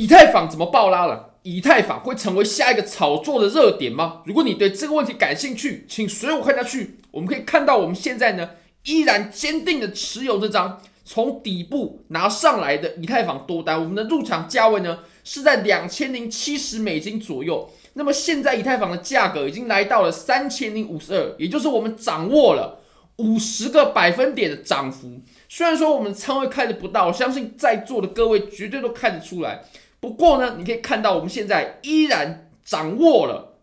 [0.00, 1.34] 以太坊怎么爆拉了？
[1.42, 4.22] 以太坊会成为下一个炒作的热点吗？
[4.24, 7.00] 如果你对这个问题感兴趣，请随我看下去。
[7.10, 8.48] 我们可以看到，我们现在呢
[8.86, 13.78] 依然坚定的持有这张从底部拿上来的以太坊多单。
[13.78, 17.68] 我们的入场价位呢是在两千零七十美金左右。
[17.92, 22.80] 那么现在以太坊的价格已经来到了三千零五十二，也就是我们掌握了
[23.16, 25.20] 五十个百分点的涨幅。
[25.50, 29.62] 虽然说我们仓位开的不大，我相信在座的各位绝对都看得出来。
[30.00, 33.58] 不过呢，你可以看到我们现在依然掌握了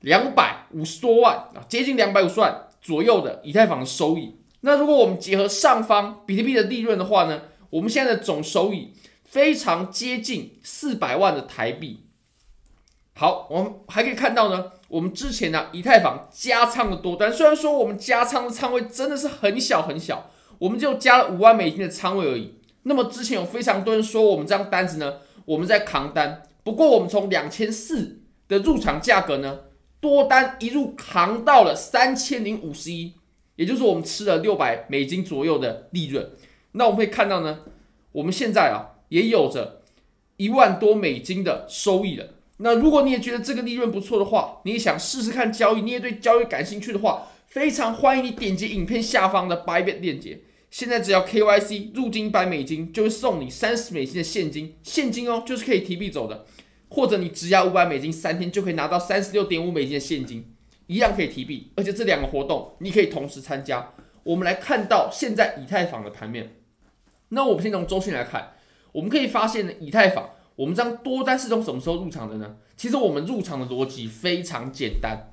[0.00, 4.36] 两百五十多万啊，接近两百五十万左右的以太坊的收益。
[4.60, 8.94] 那如果我们结合上方比特币的利润的话呢，我们现在的总收益
[9.24, 12.04] 非常接近四百万的台币。
[13.14, 22.57] 好，我们还可以看到呢，我们之前呢以太坊加仓的多单，虽然说我们加仓的仓位真的是很小很小，我们就加了五万美金的仓位而已。
[22.84, 26.42] 那么之前有非常多人说我们这张单子呢，我们在扛单。
[26.64, 29.60] 不过我们从两千四的入场价格呢，
[30.00, 33.14] 多单一路扛到了三千零五十一，
[33.56, 36.30] 也就是我们吃了六百美金左右的利润。
[36.72, 37.60] 那我们可以看到呢，
[38.12, 39.82] 我们现在啊也有着
[40.36, 42.26] 一万多美金的收益了。
[42.58, 50.40] 那如果你也觉得这个利润不错的话，你也想试试看交易，你也对交易感兴趣的话，非常欢迎你点击影片下方的 Buybit 链接。
[50.70, 56.44] 现在只要 KYC 入金一百美金，就会送你三十美金的现金，现金哦，就是可以提币走的。
[56.90, 60.54] 或者你只要五百美金，三天就可以拿到三十六点五美金的现金，
[60.86, 61.70] 一样可以提币。
[61.76, 63.92] 而且这两个活动你可以同时参加。
[64.24, 66.56] 我们来看到现在以太坊的盘面，
[67.30, 68.52] 那我们先从周线来看，
[68.92, 72.56] 我们可以发现呢，以太坊我们这张多单是从什么时候入场的呢？
[72.76, 75.30] 其实我们入场的逻辑非常简单，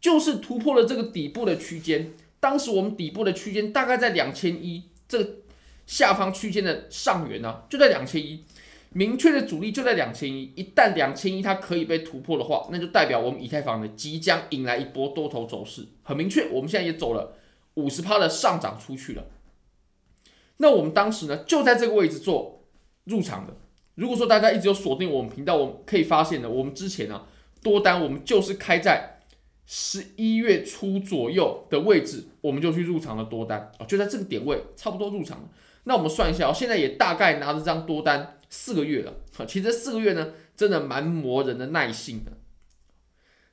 [0.00, 2.12] 就是突破了这个底部的区间。
[2.40, 5.40] 当时我们底部的区间大概在两千一，这
[5.86, 8.44] 下方区间的上缘呢、就在两千一，
[8.90, 10.52] 明确的阻力就在两千一。
[10.54, 15.86] 一旦两千一它可以被突破的话，那就代表我们以太坊呢即将迎来一波多头走势。
[16.02, 17.36] 很明确，我们现在也走了
[17.74, 19.24] 五十趴的上涨出去了。
[20.58, 22.64] 那我们当时呢就在这个位置做
[23.04, 23.56] 入场的。
[23.96, 27.26] 如果说大家一直有锁定我们频道，我们可以发现呢，我们之前呢、啊、
[27.62, 29.17] 多单我们就是开在。
[29.70, 35.46] 十一月初左右的位置，我们就去入场了多单啊，就在这个点位，差不多入场。
[35.84, 39.44] 那我们算一下，现在也大概拿着这张多单四个月了啊。
[39.44, 42.32] 其实这四个月呢，真的蛮磨人的耐性的。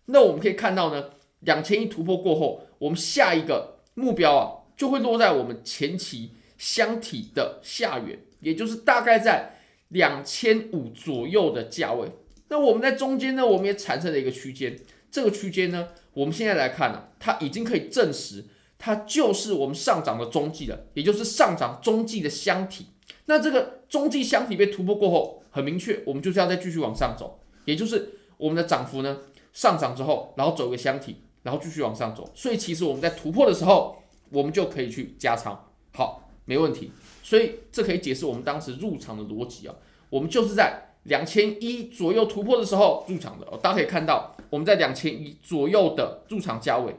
[0.05, 1.09] 那我们可以看到呢，
[1.41, 9.57] 两千一突破过后，我们下一个目标啊，就会落在我们前期箱体的下缘，也就是大概在
[9.89, 12.09] 两千五左右的价位。
[12.47, 14.77] 那我们在中间呢，我们也产生了一个区间，
[15.15, 15.87] 这个区间呢。
[16.13, 18.43] 我们现在来看呢、啊，它已经可以证实，
[18.77, 22.87] 它就是我们上涨的中继了，也就是上涨中继的箱体。
[23.27, 29.19] 那这个中继箱体被突破过后，很明确，我们就是要再继续往上走，也就是我们的涨幅呢
[29.53, 32.29] 上涨之后，然后走一个箱体，然后继续往上走。
[32.35, 36.91] 所以其实我们在突破的时候，我们就可以去加仓，好，没问题。
[37.23, 39.75] 所以这可以解释我们当时入场的逻辑啊，
[40.09, 43.45] 我们就是在两千一左右突破的时候入场的。
[43.61, 44.34] 大家可以看到。
[44.55, 46.95] 我们在两千一左右的入场价位，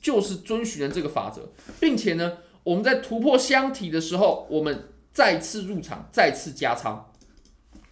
[0.00, 7.12] 就是遵循了这个法则，并且呢，我们在突破箱体的时候，我们再次入场，再次加仓，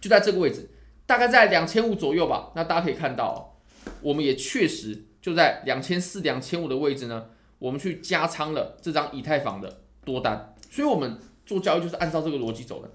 [0.01, 0.67] 就在这个位置，
[1.05, 2.51] 大概在两千五左右吧。
[2.55, 3.55] 那大家可以看到，
[4.01, 7.27] 我们也确实就在两千四、两千五的位置呢，
[7.59, 10.55] 我们去加仓了这张以太坊的多单。
[10.71, 12.89] 所以，我们做交易就是按照这个逻辑走的。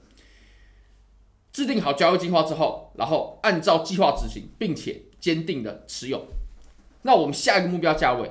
[1.53, 6.27] 制定好交易计划之后，然后按照计划执行，并且坚定的持有。
[7.01, 8.31] 那我们下一个目标价位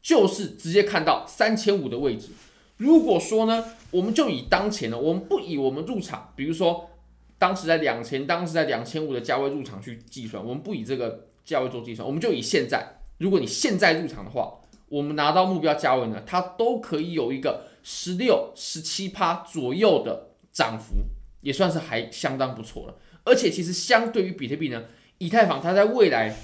[0.00, 2.28] 就是直接看到三千五的位置。
[2.76, 6.88] 如果说呢，我们就以当前呢，我们不以我们入场，比如说
[7.36, 13.00] 当时在两千，当时在两千五的价位入场去计算，我们不以这个价位做计算，我们就以现在。
[13.18, 14.54] 如果你现在入场的话，
[14.88, 20.94] 我们拿到目标价位呢，它都可以有一个十六、十七趴左右的涨幅。
[21.42, 24.84] 也算是还相当不错了，而且其实相对于比特币呢，
[25.20, 26.34] 以太坊它在未来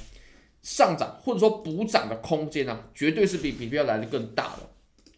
[0.60, 4.68] 上涨或者说补涨的空间呢、绝对是比比特币来的更大的。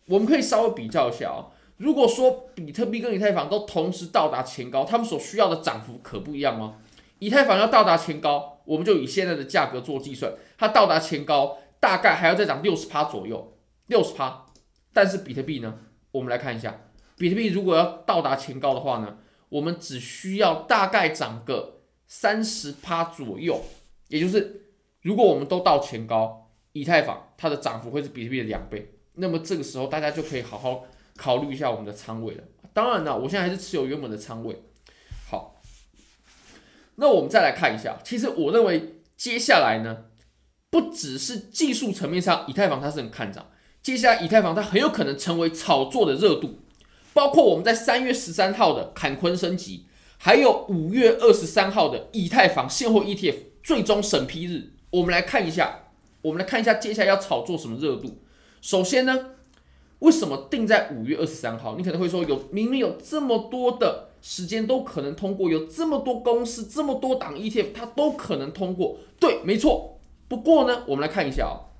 [0.06, 6.76] 我们可以稍微比较一下哦，如果说比特币跟以太坊都同时到达前高，他们所需要的涨幅可不一样吗？
[7.18, 13.56] 以太坊要到达前高，我们就以现在的价格做计算，它到达前高大概还要再涨六十趴左右，
[13.88, 14.46] 六十趴。
[14.92, 15.78] 但是比特币呢，
[16.12, 16.80] 我们来看一下，
[17.16, 19.18] 比特币如果要到达前高的话呢，
[19.48, 21.77] 我们只需要大概涨个
[22.08, 23.62] 三十趴左右，
[24.08, 24.72] 也就是
[25.02, 28.94] 如果我们都到前高，以太坊它的涨幅会是比特币的两倍。
[29.14, 32.44] 那么这个时候大家就可以好好考虑一下我们的仓位了。
[32.72, 34.62] 当然了，我现在还是持有原本的仓位。
[35.28, 35.60] 好，
[36.94, 40.04] 那我们再来看一下，其实我认为接下来呢，
[40.70, 43.50] 不只是技术层面上，以太坊它是很看涨，
[43.82, 46.60] 接下来以太坊它很有可能成为炒作的热度，
[47.12, 49.87] 包括我们在三月十三号的坎昆升级，
[50.18, 55.90] 还有五月二十三号的以太坊现货 ETF 最终审批日，我们来看一下，
[56.22, 58.18] 我们来看一下接下来要炒作什么热度。
[58.60, 59.30] 首先呢，
[60.00, 61.76] 为什么定在五月二十三号？
[61.76, 64.08] 你可能会说，有明明有这么多的。
[64.20, 68.98] 时间都可能通过，有这么多公司，这么多档 ETF，它都可能通过。
[69.20, 70.00] 对，没错。
[70.26, 71.70] 不过呢，我们来看一下啊、哦，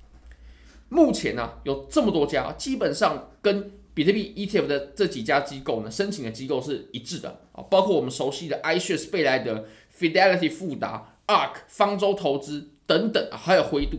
[0.87, 13.97] 目前呢、啊、有这么多家，基本上跟比特币 ETF 的这几家机构呢申请的机构是一致的啊，包括我们熟悉的 iShares 贝莱德、Fidelity 富达、ARK 方舟投资等等，还有灰度。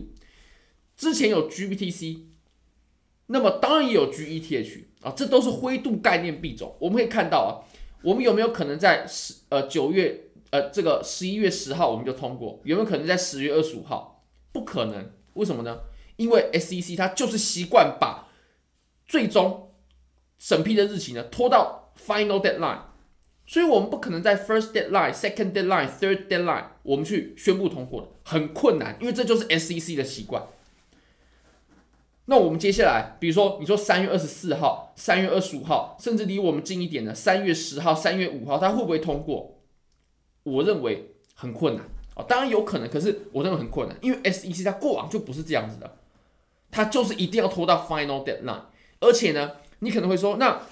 [0.97, 2.23] 之前有 GBTC，
[3.27, 6.75] 那么当然也有 GETH 啊，这都是灰度概念币种。
[6.81, 7.69] 我们可以看到啊。
[8.03, 12.59] 我们有没有可能在十呃九月呃这个十一月十号我们就通过？
[12.65, 14.25] 有没有可能在十月二十五号？
[14.51, 15.81] 不可能，为什么呢？
[16.17, 18.31] 因为 SEC 它就是习惯把
[19.07, 19.70] 最终
[20.41, 22.81] 审批的日期呢拖到 final deadline，
[23.47, 30.43] 所以我们不可能在 first deadline、second deadline、third deadline 我们去宣布通过的，很困难，因为这就是 SEC 的习惯。
[32.25, 39.59] 那我们接下来，比如说你说三月二十四号、三月二十五号，甚至离我们近一点的三月十号、三月五号，它会不会通过？
[40.45, 41.85] 我认为很困难
[42.17, 45.99] 哦，当然有可能，可是我认为很困难，因为 SEC 它过往就不是这样子的，
[46.71, 48.63] 它就是一定要拖到 final deadline，
[49.01, 49.51] 而且呢，
[49.81, 50.63] 你可能会说，那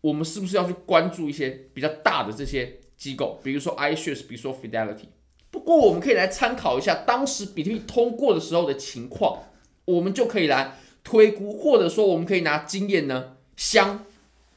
[0.00, 5.08] 我们是不是要去关注一些比较大的这些机构，比如说 iShares，比如说 Fidelity？
[5.50, 9.42] 不过我们可以来参考一下当时比特币通过的时候的情况。
[9.86, 14.04] 我们就可以来推估，或者说我们可以拿经验呢相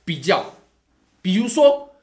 [0.04, 0.56] 比较。
[1.22, 1.96] 比如说，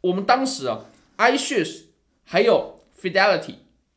[0.00, 0.84] 我们当时啊
[1.16, 1.86] ，iShares
[2.22, 3.56] 还有 Fidelity，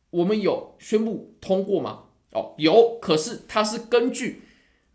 [0.09, 2.05] 我们有宣布通过吗？
[2.31, 4.41] 哦，有，可是它是根据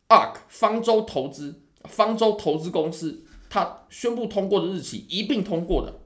[0.08, 6.00] ARK 方舟投资方舟投资公司它宣布通过的日期一并通过的。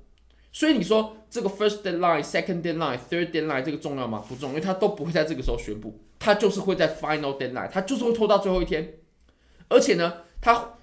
[0.52, 4.24] 所以你说这个 first deadline、second deadline、third deadline 这个重要吗？
[4.28, 6.00] 不重要，因为它都不会在这个时候宣布。
[6.18, 8.94] 它就是会在 final deadline，它就是会拖到最后一天，
[9.68, 10.74] 而且呢，它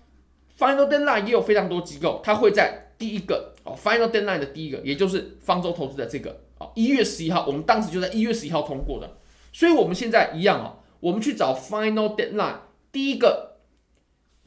[0.58, 9.18] final deadline 也有非常多机构，它会在第一个哦 final deadline 的第一个，也就是方舟投资的这个啊一月十一号，我们当时就在一月十一号通过的，
[9.54, 12.56] 所以我们现在一样啊，我们去找 final deadline
[12.92, 13.47] 第一个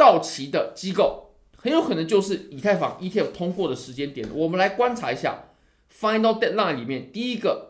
[0.00, 5.50] 到期的机构，很有可能就是以太坊 ETF 通过的时间点，我们来观察一下
[5.92, 7.68] final deadline 里面第一个。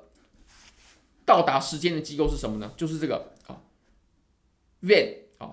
[1.27, 2.73] 到达时间的机构是什么呢？
[2.77, 3.63] 就是这个啊
[4.83, 5.53] ，VAN 啊，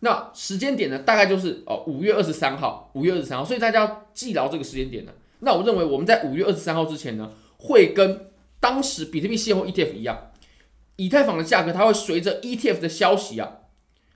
[0.00, 5.12] 那时间点呢，大概就是哦五月二十三号，五月二十三号，所以大家要记牢这个时间点呢。
[5.40, 8.30] 那我认为我们在五月二十三号之前呢，会跟
[8.60, 10.30] 当时比特币现货 ETF 一样，
[10.96, 13.58] 以太坊的价格它会随着 ETF 的消息啊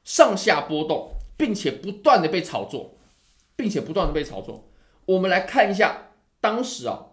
[0.04, 1.10] 上下波动，
[1.42, 2.94] 并且不断的被炒作，
[3.56, 4.70] 并且不断的被炒作。
[5.06, 7.06] 我们来看一下当时啊，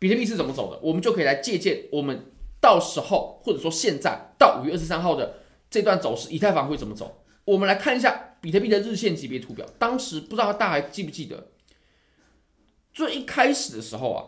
[0.00, 2.26] 比特币是怎么走的，我们就可以来借鉴我们。
[2.60, 5.36] 到时候，或者说现在到五月二十三号的
[5.70, 7.22] 这段走势，以太坊会怎么走？
[7.44, 9.64] 我们来看一下比特币的日线级别图表。
[9.78, 11.52] 当时不知道大家还记不记得，
[12.92, 14.18] 最一开始的时候啊，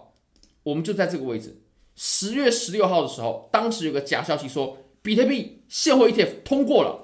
[0.62, 1.62] 我们就在这个位置。
[1.96, 7.04] 十月十六号的时候，当时有个假消息说比特币现货 ETF 通过了，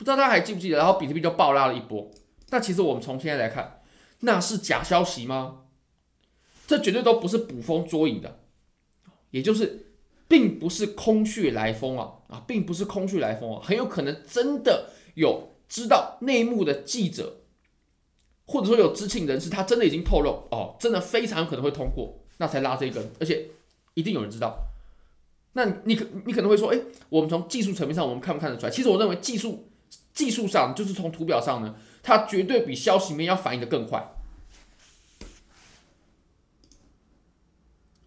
[0.00, 0.78] 不知道大家还记不记得？
[0.78, 2.10] 然后比特币就暴拉了一波。
[2.48, 3.82] 那其实我们从现在来看，
[4.20, 5.64] 那是假消息吗？
[6.66, 8.40] 这绝对都不是捕风捉影的，
[9.30, 9.86] 也就是。
[10.30, 17.40] 并不是空穴来风啊啊，并不是空穴来风啊，很有可能真的有知道内幕的记者，
[18.46, 23.48] 或者说有知情人士，他真的已经透露哦，真的非常有可能会通过，那才拉这一根，而且
[23.94, 24.68] 一定有人知道。
[25.54, 28.70] 那你可你可能会说，诶，我们从技术层面上，我们看不看得出来？
[28.70, 29.69] 其实我认为技术
[30.20, 34.12] 技术上，就是从图表上呢，它绝对比消息面要反应得更快。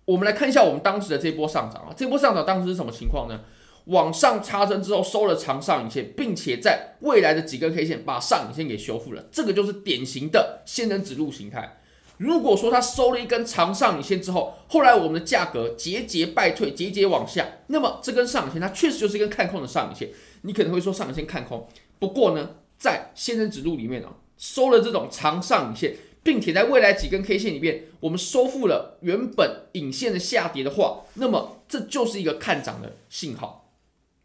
[0.06, 3.40] 我们来看一下我们当时的这波上涨啊，这波上涨当时是什么情况呢？
[3.86, 11.80] 往上插针之后收了长上影线，并且在未来的几根 K 线把上影线给修复了，这个就是典型的仙人指路形态。
[12.18, 20.10] 如果说它收了一根长上影线之后，后来我们的价格节节败退，节节往下，那么这根上影线它确实就是一根看空的上影线。
[20.44, 21.68] 你可能会说上影线看空，
[22.00, 25.96] 不过呢，在仙人指路里面啊，收了这种长上影线。
[26.26, 33.74] 并且在未来几根 K 线里面，我们收复了原本影线的下跌的话，那么这就是一个看涨的信号，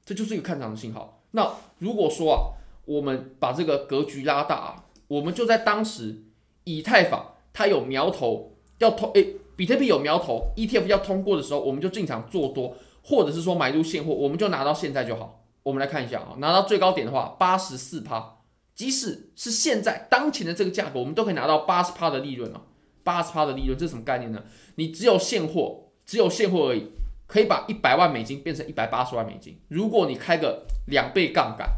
[0.07, 1.21] 这就是一个看涨的信号。
[1.33, 2.39] 那如果说啊，
[2.85, 6.23] 我们把这个格局拉大啊，我们就在当时
[6.63, 15.45] 以太坊它有苗头要通，诶，比特币有苗头，ETF 要通过的时候，我们就进场做多，或者是说买入现货，我们就拿到现在就好。
[15.62, 18.38] 我们来看一下啊，拿到最高点的话，八十四趴，
[18.75, 22.62] 即使是现在当前的这个价格，我们都可以拿到八十趴的利润啊，
[23.05, 24.43] 八十趴的利润，这是什么概念呢？
[24.77, 26.91] 你只有现货，只有现货而已，
[27.27, 29.61] 可以把一百万美金变成一百八十万美金。
[29.69, 31.69] 如果你开个两倍杠杆，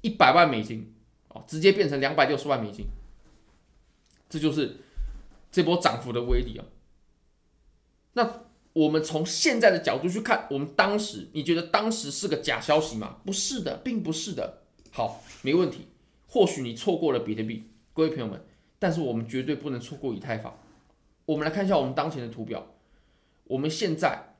[0.00, 0.94] 一百万美金
[1.28, 2.86] 哦，直接变成两百六十万美金，
[4.28, 4.78] 这就是
[5.52, 6.64] 这波涨幅的威力啊。
[8.14, 8.45] 那
[8.76, 13.16] 我们从现在的角度去看，我们当时你觉得当时是个假消息吗？
[13.24, 14.64] 不是的，并不是的。
[14.90, 15.88] 好，没问题。
[16.26, 18.44] 或许你错过了比特币，各位朋友们，
[18.78, 20.58] 但是我们绝对不能错过以太坊。
[21.24, 22.74] 我们来看一下我们当前的图表，
[23.44, 24.34] 我们现在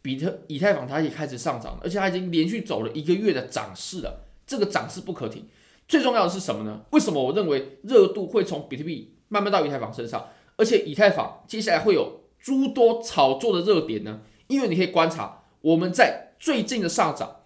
[0.00, 5.48] 比特以太坊它也开始上涨了，而且它已经连续走了一个月的涨势了，这个涨势不可停。
[5.88, 6.82] 最重要的是什么呢？
[6.92, 14.22] 为什么我认为热度会从比特币慢慢到以太坊身上，而且以太坊接下来会有诸多炒作的热点呢？
[14.46, 17.42] 因为你可以观察，我们在最近的上涨，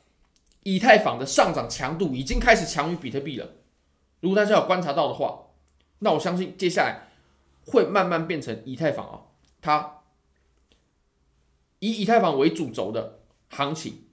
[0.62, 3.56] 以太坊的上涨强度已经开始强于比特币了。
[4.20, 5.48] 如果大家有观察到的话，
[5.98, 7.08] 那我相信接下来
[7.66, 9.20] 会慢慢变成以太坊啊，
[9.60, 9.98] 它
[11.80, 14.04] 以以太坊为主轴的行情。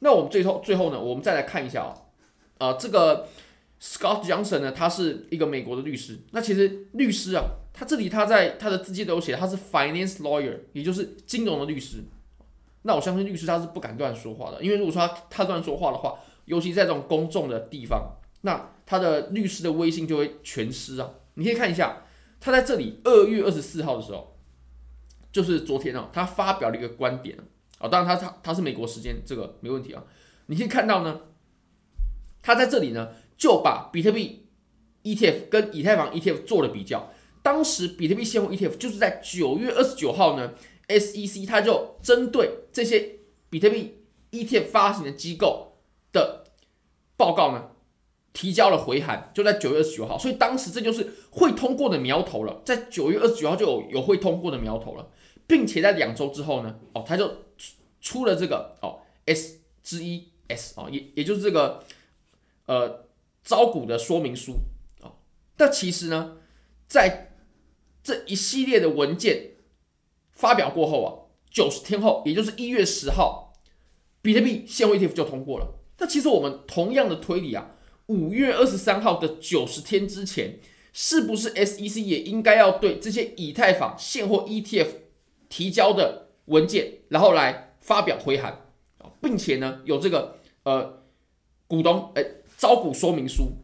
[0.00, 1.94] 那我们最后最后呢，我们再来看一下啊，
[2.58, 3.26] 呃，这个
[3.80, 6.20] Scott Johnson 呢，他是一个美国的律师。
[6.32, 7.44] 那其实律师啊。
[7.78, 12.02] 他这里他在他的字迹都有写，他是 finance lawyer，也就是金融的律师。
[12.82, 21.10] 那我相信律师他是不敢乱说话的，因为如果说他他乱说话的话，尤其在这种公众的地方，那他的律师的威信就会全失啊。
[21.34, 22.04] 你可以看一下，
[22.40, 24.38] 他在这里二月二十四号的时候，
[25.30, 27.36] 就是昨天啊，他发表了一个观点
[27.78, 30.02] 啊，当然他他他是美国时间，这个没问题啊。
[30.46, 31.20] 你可以看到呢，
[32.40, 34.46] 他在这里呢就把比特币
[35.02, 37.12] ETF 跟以太坊 ETF 做了比较。
[37.46, 40.54] 当时比特币现货 ETF 就是在九月二十九号呢
[40.88, 45.76] ，SEC 它就针对这些比特币 ETF 发行的机构
[46.12, 46.42] 的
[47.16, 47.70] 报告呢，
[48.32, 55.08] 提交了回函，就在九月二十九号，所以当时这就是会通过的苗头了，在九月二十九号就有有会通过的苗头了，
[55.46, 57.32] 并且在两周之后呢，哦，它就
[58.00, 61.84] 出了这个哦 S 之一 S 哦，也也就是这个
[62.66, 63.06] 呃
[63.44, 64.54] 招股的说明书。
[65.00, 65.14] 啊，
[65.56, 66.38] 但其实呢，
[66.88, 67.35] 在
[68.06, 69.54] 这一系列的文件
[70.30, 71.08] 发表过后啊，
[71.50, 73.52] 九十天后，也就是一月十号，
[74.22, 75.80] 比特币现货 ETF 就通过了。
[75.98, 77.72] 那其实我们同样的推理啊，
[78.06, 80.60] 五月二十三号的九十天之前，
[80.92, 84.86] 是不是 SEC 也应该要对这些以太坊现货 ETF
[85.48, 91.02] 提交的文件，然后来发表回函啊，并且呢有这个呃
[91.66, 92.24] 股东哎
[92.56, 93.54] 招股说明书，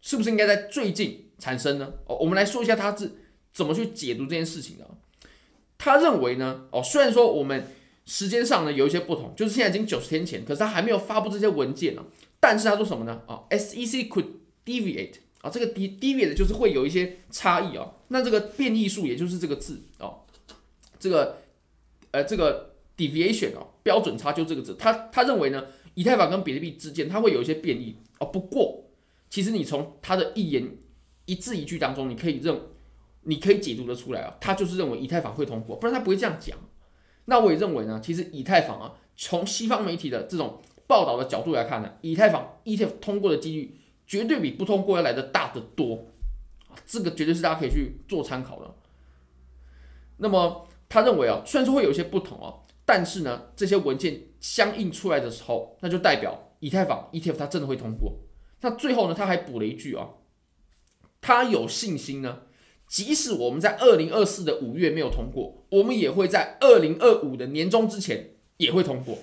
[0.00, 1.94] 是不是应该在最近产生呢？
[2.06, 3.22] 哦，我们来说一下它是。
[3.56, 4.84] 怎么去解读这件事情呢？
[5.78, 7.68] 他认为呢，哦，虽然说我们
[8.04, 12.04] 时间上呢有一些不同，就是现在已经九十天前，可是他还没有发布这些文件呢。
[12.38, 13.22] 但是他说什么呢？
[13.26, 14.26] 啊，SEC could
[14.66, 17.94] deviate 啊，这个 deviate 就是会有一些差异啊。
[18.08, 20.20] 那这个变异数也就是这个字哦，
[21.00, 21.38] 这个
[22.10, 24.76] 呃这个 deviation 啊，标准差就这个字。
[24.78, 28.26] 他他认为呢，以太坊跟比特币之间它会有一些变异哦。
[28.26, 28.84] 不过
[29.30, 30.76] 其实你从他的一言
[31.24, 32.60] 一字一句当中，你可以认。
[33.28, 36.56] 你可以解读的出来啊，他就是认为以太坊会通过，不然他不会这样讲。
[37.24, 46.06] 那我也认为呢，其实以太坊啊，从西方媒体的这种报道的角度来看呢，以太坊 ETF 通过的几率绝对比不通过要来的大得多，
[46.86, 48.72] 这个绝对是大家可以去做参考的。
[50.18, 52.54] 那么他认为啊，虽然说会有一些不同啊，
[52.84, 58.20] 但是呢，这些文件相应出来的时候，那就代表以太坊 ETF 它真的会通过。
[58.60, 60.10] 那最后呢，他还补了一句啊，
[61.20, 62.42] 他有信心呢。
[62.88, 69.18] 即使我们在二零二四的五月没有通过，我们也会在二零二五的年终之前也会通过。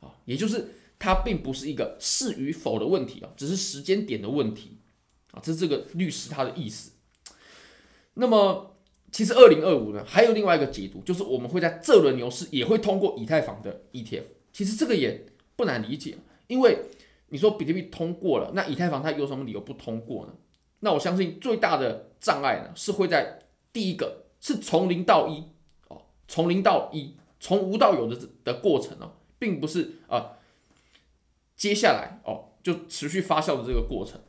[0.00, 4.78] 啊，也就是它并不是一个是与否的问题啊，只是时间点的问题
[5.32, 6.92] 啊，这是这个律师他的意思。
[8.14, 8.76] 那么，
[9.12, 14.22] 其实二零二五呢，还有另外一个解读，就是我们会在这轮牛市也会通过以太坊的 ETF。
[14.52, 16.78] 其实这个也不难理解，因为
[17.28, 20.34] 你说比特币通过了，那以太坊它有什么理由不通过呢？
[20.80, 23.38] 那我相信最大的障碍呢，是会在
[23.72, 25.44] 第一个是从零到一
[25.88, 30.36] 哦，从零到一，从无到有的的过程哦，并不是啊、呃，
[31.56, 34.20] 接下来哦就持续发酵的这个过程。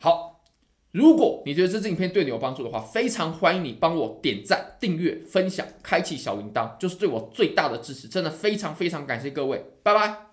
[0.00, 0.42] 好，
[0.90, 8.08] 如果你觉得这支影片对你有帮助的话，非常欢迎你帮我点赞、订阅、分享、开启小铃铛，就是对我最大的支持。
[8.08, 10.31] 真的非常非常感谢各位，拜拜。